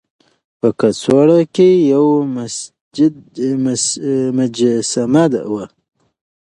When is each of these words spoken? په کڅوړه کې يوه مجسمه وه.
په 0.59 0.67
کڅوړه 0.79 1.39
کې 1.55 1.69
يوه 1.91 2.17
مجسمه 5.13 5.23
وه. 5.51 5.65